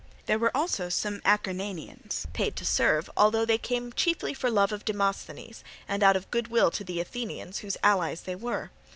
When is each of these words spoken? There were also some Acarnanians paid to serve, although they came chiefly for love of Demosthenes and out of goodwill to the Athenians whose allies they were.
There 0.25 0.39
were 0.39 0.49
also 0.57 0.89
some 0.89 1.21
Acarnanians 1.25 2.25
paid 2.33 2.55
to 2.55 2.65
serve, 2.65 3.07
although 3.15 3.45
they 3.45 3.59
came 3.59 3.93
chiefly 3.93 4.33
for 4.33 4.49
love 4.49 4.71
of 4.71 4.83
Demosthenes 4.83 5.63
and 5.87 6.01
out 6.01 6.15
of 6.15 6.31
goodwill 6.31 6.71
to 6.71 6.83
the 6.83 6.99
Athenians 6.99 7.59
whose 7.59 7.77
allies 7.83 8.21
they 8.21 8.33
were. 8.35 8.71